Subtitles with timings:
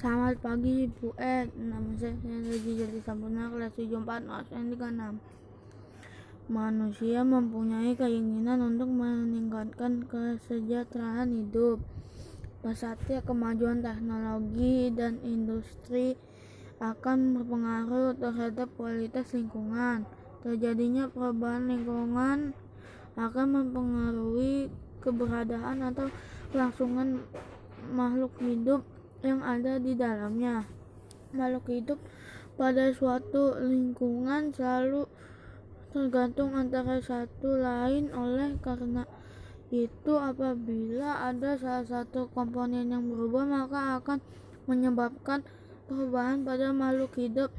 [0.00, 7.92] Selamat pagi Bu Ed, nama saya Lagi Jadi Sampurna kelas 74 ASN 36 Manusia mempunyai
[7.92, 11.84] keinginan untuk meningkatkan kesejahteraan hidup.
[12.64, 16.16] Pesatnya kemajuan teknologi dan industri
[16.80, 20.08] akan berpengaruh terhadap kualitas lingkungan.
[20.40, 22.56] Terjadinya perubahan lingkungan
[23.20, 24.72] akan mempengaruhi
[25.04, 26.08] keberadaan atau
[26.56, 27.20] kelangsungan
[27.92, 28.80] makhluk hidup
[29.20, 30.64] yang ada di dalamnya.
[31.36, 31.98] Makhluk hidup
[32.60, 35.06] pada suatu lingkungan selalu
[35.90, 39.02] tergantung antara satu lain oleh karena
[39.70, 44.18] itu apabila ada salah satu komponen yang berubah maka akan
[44.66, 45.46] menyebabkan
[45.86, 47.50] perubahan pada makhluk hidup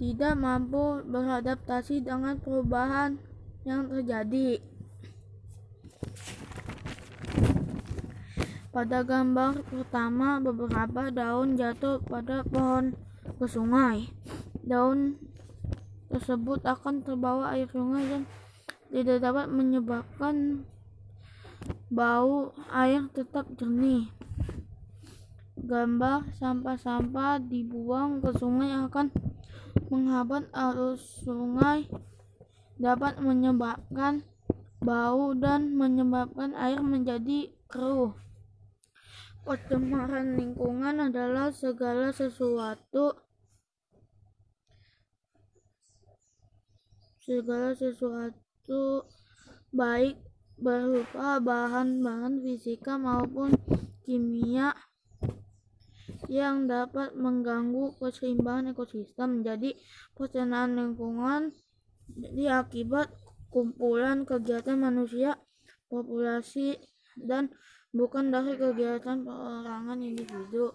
[0.00, 3.16] tidak mampu beradaptasi dengan perubahan
[3.64, 4.60] yang terjadi.
[8.74, 12.90] Pada gambar pertama, beberapa daun jatuh pada pohon
[13.38, 14.10] ke sungai.
[14.66, 15.14] Daun
[16.10, 18.26] tersebut akan terbawa air sungai dan
[18.90, 20.66] tidak dapat menyebabkan
[21.86, 24.10] bau air tetap jernih.
[25.54, 29.14] Gambar sampah-sampah dibuang ke sungai akan
[29.86, 31.86] menghambat arus sungai,
[32.82, 34.26] dapat menyebabkan
[34.82, 38.18] bau dan menyebabkan air menjadi keruh.
[39.44, 43.12] Pencemaran lingkungan adalah segala sesuatu
[47.20, 49.04] segala sesuatu
[49.68, 50.16] baik
[50.56, 53.52] berupa bahan-bahan fisika maupun
[54.08, 54.72] kimia
[56.32, 59.44] yang dapat mengganggu keseimbangan ekosistem.
[59.44, 59.76] Jadi,
[60.16, 61.52] pencemaran lingkungan
[62.16, 63.12] jadi akibat
[63.52, 65.36] kumpulan kegiatan manusia,
[65.92, 66.80] populasi,
[67.20, 67.52] dan
[67.94, 70.74] bukan dari kegiatan perorangan individu.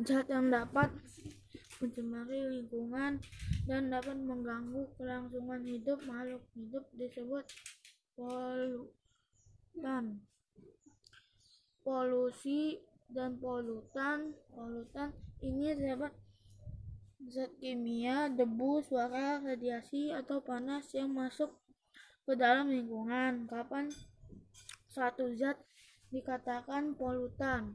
[0.00, 0.90] Zat yang dapat
[1.78, 3.20] mencemari lingkungan
[3.68, 7.44] dan dapat mengganggu kelangsungan hidup makhluk hidup disebut
[8.16, 10.04] polutan.
[11.84, 12.80] Polusi
[13.12, 15.12] dan polutan, polutan
[15.44, 16.16] ini dapat
[17.28, 21.52] zat kimia, debu, suara, radiasi, atau panas yang masuk
[22.24, 23.44] ke dalam lingkungan.
[23.44, 23.92] Kapan
[24.88, 25.60] suatu zat
[26.14, 27.74] dikatakan polutan.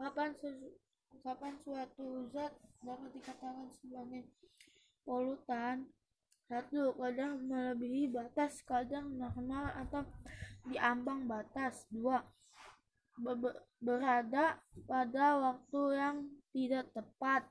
[0.00, 0.32] Kapan
[1.20, 4.24] kapan suatu zat dapat dikatakan sebagai
[5.04, 5.92] polutan?
[6.44, 10.04] Satu, kadang melebihi batas kadang normal atau
[10.68, 11.88] di ambang batas.
[11.88, 12.20] Dua,
[13.80, 16.16] berada pada waktu yang
[16.52, 17.48] tidak tepat.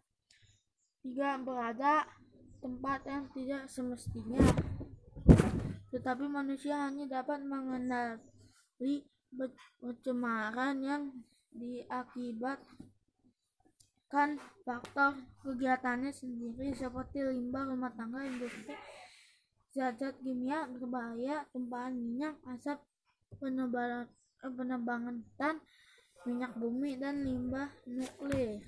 [1.02, 2.06] Tiga, berada
[2.62, 4.42] tempat yang tidak semestinya.
[5.90, 8.22] Tetapi manusia hanya dapat mengenal
[8.78, 11.12] pencemaran yang
[11.54, 18.76] diakibatkan faktor kegiatannya sendiri seperti limbah rumah tangga, industri,
[19.74, 22.80] zat-zat kimia berbahaya, tumpahan minyak, asap
[24.42, 25.62] penebangan tan,
[26.30, 28.62] minyak bumi, dan limbah nuklir.